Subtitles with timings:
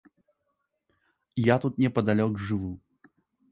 [1.53, 2.75] Я тут непадалёк жыву.